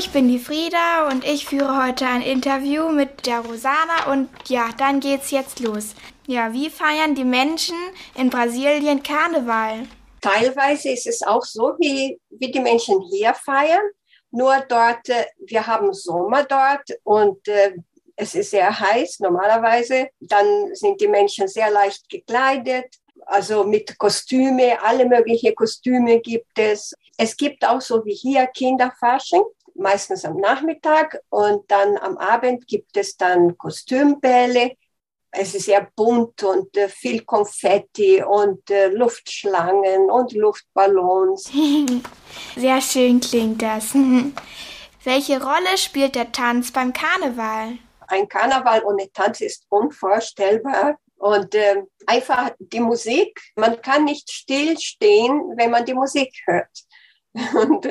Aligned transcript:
ich 0.00 0.12
bin 0.12 0.28
die 0.28 0.38
Frieda 0.38 1.08
und 1.10 1.26
ich 1.26 1.44
führe 1.44 1.84
heute 1.84 2.06
ein 2.06 2.22
Interview 2.22 2.88
mit 2.88 3.26
der 3.26 3.40
Rosana 3.40 4.10
und 4.10 4.30
ja, 4.48 4.70
dann 4.78 4.98
geht's 4.98 5.30
jetzt 5.30 5.60
los. 5.60 5.94
Ja, 6.26 6.54
wie 6.54 6.70
feiern 6.70 7.14
die 7.14 7.26
Menschen 7.26 7.76
in 8.14 8.30
Brasilien 8.30 9.02
Karneval? 9.02 9.86
Teilweise 10.22 10.88
ist 10.88 11.06
es 11.06 11.22
auch 11.22 11.44
so, 11.44 11.74
wie, 11.78 12.18
wie 12.30 12.50
die 12.50 12.60
Menschen 12.60 12.98
hier 13.10 13.34
feiern. 13.34 13.82
Nur 14.30 14.64
dort, 14.70 15.06
äh, 15.10 15.26
wir 15.44 15.66
haben 15.66 15.92
Sommer 15.92 16.44
dort 16.44 16.88
und 17.04 17.46
äh, 17.46 17.74
es 18.16 18.34
ist 18.34 18.52
sehr 18.52 18.80
heiß 18.80 19.20
normalerweise. 19.20 20.08
Dann 20.18 20.74
sind 20.74 20.98
die 21.02 21.08
Menschen 21.08 21.46
sehr 21.46 21.70
leicht 21.70 22.08
gekleidet, 22.08 22.86
also 23.26 23.64
mit 23.64 23.98
Kostüme, 23.98 24.82
alle 24.82 25.04
möglichen 25.04 25.54
Kostüme 25.54 26.20
gibt 26.20 26.58
es. 26.58 26.94
Es 27.18 27.36
gibt 27.36 27.66
auch 27.66 27.82
so 27.82 28.02
wie 28.06 28.14
hier 28.14 28.46
Kinderfasching, 28.46 29.42
meistens 29.74 30.24
am 30.24 30.36
Nachmittag 30.36 31.20
und 31.28 31.70
dann 31.70 31.96
am 31.98 32.16
Abend 32.18 32.66
gibt 32.66 32.96
es 32.96 33.16
dann 33.16 33.56
Kostümbälle. 33.56 34.72
Es 35.32 35.54
ist 35.54 35.66
sehr 35.66 35.88
bunt 35.94 36.42
und 36.42 36.76
äh, 36.76 36.88
viel 36.88 37.24
Konfetti 37.24 38.22
und 38.22 38.68
äh, 38.70 38.88
Luftschlangen 38.88 40.10
und 40.10 40.32
Luftballons. 40.32 41.50
Sehr 42.56 42.80
schön 42.80 43.20
klingt 43.20 43.62
das. 43.62 43.94
Welche 45.04 45.40
Rolle 45.40 45.78
spielt 45.78 46.16
der 46.16 46.32
Tanz 46.32 46.72
beim 46.72 46.92
Karneval? 46.92 47.78
Ein 48.08 48.28
Karneval 48.28 48.82
ohne 48.84 49.10
Tanz 49.12 49.40
ist 49.40 49.66
unvorstellbar. 49.68 50.98
Und 51.16 51.54
äh, 51.54 51.82
einfach 52.06 52.50
die 52.58 52.80
Musik, 52.80 53.40
man 53.54 53.80
kann 53.82 54.04
nicht 54.04 54.30
stillstehen, 54.30 55.52
wenn 55.56 55.70
man 55.70 55.84
die 55.84 55.94
Musik 55.94 56.34
hört. 56.46 56.70
Und 57.54 57.86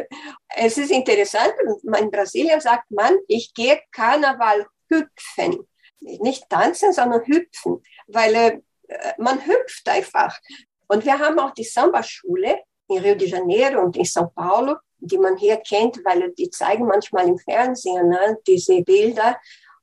es 0.56 0.78
ist 0.78 0.92
interessant, 0.92 1.54
in 1.84 2.12
Brasilien 2.12 2.60
sagt 2.60 2.92
man, 2.92 3.18
ich 3.28 3.54
gehe 3.54 3.80
Karneval 3.92 4.68
hüpfen. 4.90 5.68
Nicht 6.02 6.50
tanzen, 6.50 6.94
sondern 6.94 7.26
hüpfen, 7.26 7.84
weil 8.08 8.36
äh, 8.36 8.60
man 9.18 9.46
hüpft 9.46 9.88
einfach. 9.88 10.38
Und 10.88 11.06
wir 11.06 11.20
haben 11.20 11.40
auch 11.40 11.52
die 11.52 11.64
Samba-Schule 11.64 12.60
in 12.88 12.98
Rio 13.00 13.16
de 13.16 13.28
Janeiro 13.28 13.82
und 13.82 13.98
in 13.98 14.06
São 14.06 14.30
Paulo, 14.34 14.78
die 14.98 15.18
man 15.18 15.38
hier 15.38 15.58
kennt, 15.58 16.04
weil 16.04 16.32
die 16.34 16.50
zeigen 16.50 16.86
manchmal 16.86 17.28
im 17.28 17.38
Fernsehen 17.38 18.10
ne, 18.10 18.38
diese 18.48 18.82
Bilder. 18.82 19.38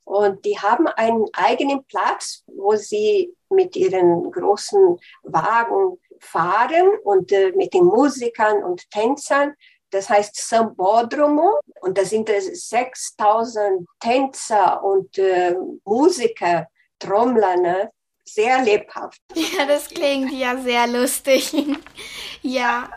Und 0.04 0.44
die 0.44 0.58
haben 0.58 0.86
einen 0.86 1.26
eigenen 1.32 1.84
Platz, 1.84 2.44
wo 2.46 2.74
sie 2.76 3.34
mit 3.50 3.76
ihren 3.76 4.30
großen 4.30 4.98
Wagen 5.22 5.98
fahren 6.26 6.88
und 7.04 7.32
äh, 7.32 7.52
mit 7.56 7.72
den 7.74 7.84
Musikern 7.84 8.62
und 8.62 8.90
Tänzern. 8.90 9.54
Das 9.90 10.10
heißt 10.10 10.36
Sambodromo 10.36 11.60
und 11.80 11.96
da 11.96 12.04
sind 12.04 12.28
es 12.28 12.68
6000 12.68 13.86
Tänzer 14.00 14.82
und 14.82 15.16
äh, 15.18 15.54
Musiker, 15.84 16.66
Trommler, 16.98 17.56
ne? 17.56 17.90
sehr 18.28 18.62
lebhaft. 18.62 19.20
Ja, 19.34 19.64
das 19.66 19.88
klingt 19.88 20.32
ja 20.32 20.56
sehr 20.58 20.86
lustig. 20.86 21.54
ja, 22.42 22.90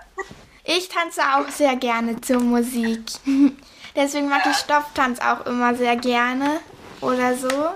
ich 0.64 0.90
tanze 0.90 1.22
auch 1.22 1.48
sehr 1.50 1.76
gerne 1.76 2.20
zur 2.22 2.40
Musik. 2.40 3.02
Deswegen 3.96 4.30
mag 4.30 4.46
ich 4.46 4.58
Stofftanz 4.58 5.20
auch 5.20 5.46
immer 5.46 5.76
sehr 5.76 5.96
gerne 5.96 6.60
oder 7.02 7.36
so. 7.36 7.70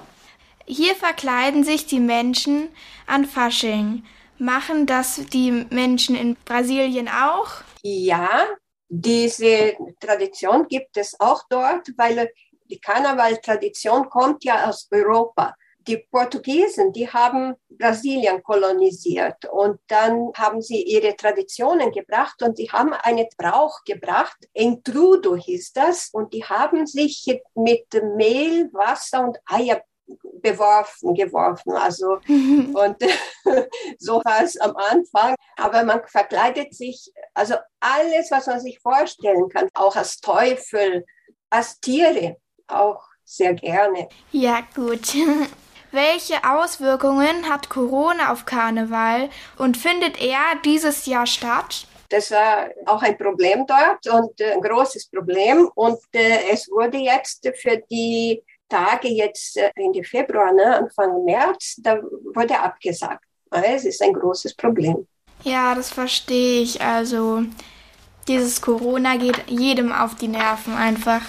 Hier 0.65 0.95
verkleiden 0.95 1.63
sich 1.63 1.85
die 1.87 1.99
Menschen 1.99 2.69
an 3.07 3.25
Fasching. 3.25 4.03
Machen 4.37 4.85
das 4.85 5.21
die 5.31 5.51
Menschen 5.69 6.15
in 6.15 6.35
Brasilien 6.35 7.07
auch? 7.07 7.61
Ja, 7.83 8.47
diese 8.89 9.73
Tradition 9.99 10.67
gibt 10.67 10.97
es 10.97 11.19
auch 11.19 11.43
dort, 11.49 11.87
weil 11.97 12.29
die 12.69 12.79
Karnevaltradition 12.79 14.09
kommt 14.09 14.43
ja 14.43 14.67
aus 14.69 14.87
Europa. 14.91 15.55
Die 15.85 15.97
Portugiesen, 15.97 16.93
die 16.93 17.09
haben 17.09 17.55
Brasilien 17.67 18.41
kolonisiert 18.41 19.45
und 19.51 19.79
dann 19.87 20.31
haben 20.35 20.61
sie 20.61 20.81
ihre 20.81 21.15
Traditionen 21.15 21.91
gebracht 21.91 22.41
und 22.41 22.55
sie 22.55 22.69
haben 22.71 22.93
einen 22.93 23.27
Brauch 23.37 23.83
gebracht. 23.83 24.37
Entrudo 24.53 25.35
hieß 25.35 25.73
das 25.73 26.09
und 26.13 26.33
die 26.33 26.45
haben 26.45 26.87
sich 26.87 27.25
mit 27.53 27.85
Mehl, 28.15 28.69
Wasser 28.71 29.25
und 29.25 29.37
Eier 29.45 29.81
beworfen, 30.41 31.13
geworfen. 31.13 31.73
Also, 31.73 32.19
und 32.27 32.97
so 33.99 34.21
war 34.23 34.43
es 34.43 34.57
am 34.59 34.75
Anfang. 34.75 35.35
Aber 35.57 35.83
man 35.83 36.01
verkleidet 36.07 36.73
sich, 36.73 37.11
also 37.33 37.55
alles, 37.79 38.31
was 38.31 38.47
man 38.47 38.59
sich 38.59 38.79
vorstellen 38.79 39.49
kann, 39.49 39.69
auch 39.73 39.95
als 39.95 40.19
Teufel, 40.19 41.05
als 41.49 41.79
Tiere, 41.79 42.37
auch 42.67 43.03
sehr 43.23 43.53
gerne. 43.53 44.09
Ja, 44.31 44.61
gut. 44.75 45.15
Welche 45.91 46.43
Auswirkungen 46.43 47.47
hat 47.49 47.69
Corona 47.69 48.31
auf 48.31 48.45
Karneval 48.45 49.29
und 49.59 49.77
findet 49.77 50.19
er 50.19 50.55
dieses 50.65 51.05
Jahr 51.05 51.27
statt? 51.27 51.85
Das 52.09 52.31
war 52.31 52.69
auch 52.85 53.01
ein 53.01 53.17
Problem 53.17 53.65
dort 53.67 54.07
und 54.07 54.39
äh, 54.41 54.53
ein 54.53 54.61
großes 54.61 55.09
Problem. 55.09 55.69
Und 55.75 55.99
äh, 56.13 56.49
es 56.51 56.69
wurde 56.69 56.97
jetzt 56.97 57.47
für 57.61 57.77
die 57.89 58.41
Tage 58.73 59.07
jetzt 59.09 59.57
äh, 59.57 59.71
Ende 59.75 60.03
Februar, 60.03 60.51
ne, 60.51 60.77
Anfang 60.77 61.23
März, 61.25 61.75
da 61.77 62.01
wurde 62.33 62.59
abgesagt. 62.59 63.23
Es 63.51 63.85
ist 63.85 64.01
ein 64.01 64.13
großes 64.13 64.55
Problem. 64.55 65.07
Ja, 65.43 65.75
das 65.75 65.91
verstehe 65.91 66.61
ich. 66.61 66.81
Also 66.81 67.43
dieses 68.27 68.61
Corona 68.61 69.17
geht 69.17 69.47
jedem 69.47 69.91
auf 69.91 70.15
die 70.15 70.27
Nerven 70.27 70.73
einfach. 70.73 71.21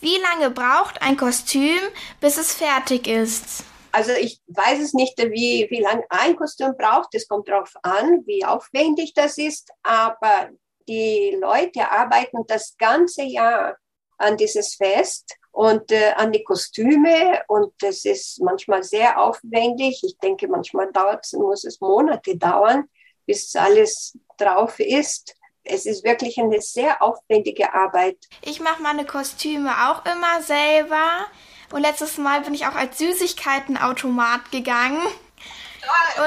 Wie 0.00 0.16
lange 0.18 0.50
braucht 0.50 1.00
ein 1.02 1.16
Kostüm, 1.16 1.78
bis 2.20 2.36
es 2.36 2.52
fertig 2.52 3.06
ist? 3.06 3.64
Also 3.92 4.12
ich 4.12 4.40
weiß 4.48 4.80
es 4.80 4.92
nicht, 4.92 5.16
wie, 5.18 5.68
wie 5.70 5.80
lange 5.80 6.04
ein 6.10 6.34
Kostüm 6.34 6.72
braucht. 6.76 7.14
Es 7.14 7.28
kommt 7.28 7.48
darauf 7.48 7.72
an, 7.82 8.24
wie 8.26 8.44
aufwendig 8.44 9.14
das 9.14 9.38
ist. 9.38 9.70
Aber 9.84 10.50
die 10.88 11.36
Leute 11.40 11.90
arbeiten 11.90 12.38
das 12.48 12.74
ganze 12.76 13.22
Jahr 13.22 13.76
an 14.18 14.36
dieses 14.36 14.74
Fest 14.74 15.36
und 15.56 15.90
äh, 15.90 16.12
an 16.16 16.32
die 16.32 16.44
Kostüme 16.44 17.42
und 17.48 17.72
das 17.80 18.04
ist 18.04 18.42
manchmal 18.42 18.82
sehr 18.82 19.18
aufwendig. 19.18 20.02
Ich 20.04 20.18
denke, 20.18 20.48
manchmal 20.48 20.92
dauert 20.92 21.24
es, 21.24 21.32
muss 21.32 21.64
es 21.64 21.80
Monate 21.80 22.36
dauern, 22.36 22.90
bis 23.24 23.56
alles 23.56 24.18
drauf 24.36 24.78
ist. 24.78 25.34
Es 25.64 25.86
ist 25.86 26.04
wirklich 26.04 26.38
eine 26.38 26.60
sehr 26.60 27.02
aufwendige 27.02 27.72
Arbeit. 27.72 28.18
Ich 28.42 28.60
mache 28.60 28.82
meine 28.82 29.06
Kostüme 29.06 29.70
auch 29.88 30.04
immer 30.04 30.42
selber. 30.42 31.24
Und 31.72 31.80
letztes 31.80 32.18
Mal 32.18 32.42
bin 32.42 32.52
ich 32.52 32.66
auch 32.66 32.74
als 32.74 32.98
Süßigkeitenautomat 32.98 34.52
gegangen. 34.52 35.00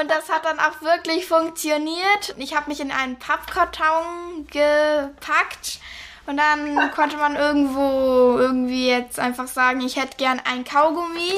Und 0.00 0.10
das 0.10 0.28
hat 0.28 0.44
dann 0.44 0.58
auch 0.58 0.82
wirklich 0.82 1.26
funktioniert. 1.26 2.34
Ich 2.36 2.56
habe 2.56 2.68
mich 2.68 2.80
in 2.80 2.90
einen 2.90 3.16
Pappkarton 3.16 4.48
gepackt 4.50 5.78
und 6.30 6.36
dann 6.36 6.92
konnte 6.92 7.16
man 7.16 7.34
irgendwo 7.34 8.38
irgendwie 8.38 8.88
jetzt 8.88 9.18
einfach 9.18 9.48
sagen, 9.48 9.80
ich 9.80 9.96
hätte 9.96 10.16
gern 10.16 10.40
ein 10.44 10.62
Kaugummi. 10.62 11.32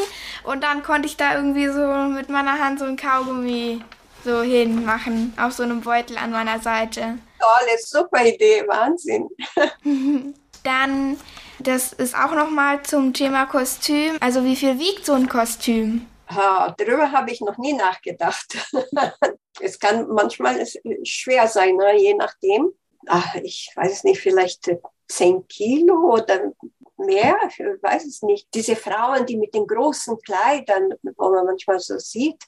Und 0.44 0.62
dann 0.62 0.82
konnte 0.82 1.08
ich 1.08 1.16
da 1.16 1.34
irgendwie 1.34 1.69
so 1.69 1.86
mit 2.14 2.28
meiner 2.28 2.58
Hand 2.58 2.78
so 2.78 2.84
ein 2.84 2.98
Kaugummi 2.98 3.82
so 4.22 4.42
hinmachen, 4.42 5.32
auf 5.41 5.53
so 5.53 5.62
einem 5.62 5.80
Beutel 5.80 6.19
an 6.19 6.30
meiner 6.30 6.60
Seite. 6.60 7.19
Tolle, 7.41 7.78
super 7.78 8.22
Idee, 8.22 8.64
Wahnsinn. 8.69 9.30
dann, 10.62 11.19
das 11.59 11.94
ist 11.94 12.14
auch 12.14 12.34
nochmal 12.34 12.82
zum 12.82 13.14
Thema 13.14 13.47
Kostüm. 13.47 14.16
Also 14.20 14.44
wie 14.44 14.56
viel 14.56 14.78
wiegt 14.78 15.06
so 15.06 15.14
ein 15.14 15.26
Kostüm? 15.26 16.06
Ha, 16.28 16.74
darüber 16.76 17.12
habe 17.12 17.30
ich 17.30 17.41
noch 17.41 17.56
nie 17.56 17.72
nachgedacht. 17.72 18.59
es 19.60 19.78
kann 19.78 20.06
manchmal 20.09 20.62
schwer 21.03 21.48
sein, 21.48 21.76
ne? 21.76 21.97
je 21.98 22.12
nachdem 22.12 22.74
ach, 23.06 23.34
ich 23.36 23.70
weiß 23.74 24.04
nicht, 24.04 24.20
vielleicht 24.20 24.70
zehn 25.08 25.46
Kilo 25.48 26.14
oder 26.14 26.52
mehr, 26.96 27.36
ich 27.48 27.59
weiß 27.59 28.06
es 28.06 28.22
nicht. 28.22 28.48
Diese 28.54 28.77
Frauen, 28.77 29.27
die 29.27 29.36
mit 29.36 29.54
den 29.54 29.66
großen 29.66 30.18
Kleidern, 30.21 30.94
wo 31.16 31.30
man 31.30 31.47
manchmal 31.47 31.80
so 31.80 31.98
sieht, 31.98 32.42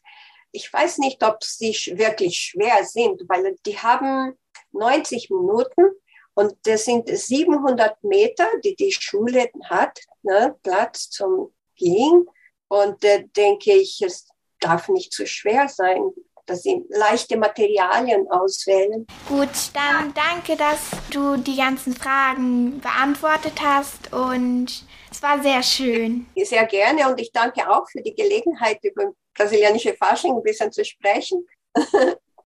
ich 0.52 0.73
weiß 0.73 0.99
nicht, 0.99 1.23
ob 1.25 1.43
sie 1.43 1.73
wirklich 1.96 2.37
schwer 2.37 2.84
sind, 2.84 3.23
weil 3.29 3.56
die 3.67 3.79
haben 3.79 4.38
90 4.73 5.31
Minuten 5.31 5.90
und 6.34 6.55
das 6.64 6.84
sind 6.84 7.08
700 7.08 8.02
Meter, 8.05 8.46
die 8.62 8.76
die 8.76 8.93
Schule 8.93 9.49
hat, 9.64 9.99
ne, 10.23 10.56
Platz 10.62 11.11
zum 11.11 11.52
Gehen. 11.76 12.26
Und 12.69 13.05
äh, 13.05 13.25
denke 13.37 13.73
ich, 13.73 14.00
es 14.02 14.29
darf 14.61 14.88
nicht 14.88 15.12
zu 15.12 15.26
schwer 15.26 15.69
sein 15.69 16.11
dass 16.46 16.62
sie 16.62 16.85
leichte 16.88 17.37
Materialien 17.37 18.26
auswählen. 18.31 19.06
Gut, 19.29 19.49
dann 19.73 20.12
danke, 20.14 20.56
dass 20.56 20.91
du 21.11 21.37
die 21.37 21.56
ganzen 21.56 21.94
Fragen 21.94 22.81
beantwortet 22.81 23.61
hast 23.62 24.12
und 24.12 24.85
es 25.11 25.23
war 25.23 25.43
sehr 25.43 25.62
schön. 25.62 26.26
Sehr 26.37 26.67
gerne 26.67 27.08
und 27.08 27.20
ich 27.20 27.32
danke 27.32 27.70
auch 27.70 27.88
für 27.91 28.02
die 28.02 28.14
Gelegenheit, 28.14 28.79
über 28.82 29.12
brasilianische 29.35 29.94
Fasching 29.94 30.32
ein 30.32 30.43
bisschen 30.43 30.73
zu 30.73 30.85
sprechen. 30.85 31.46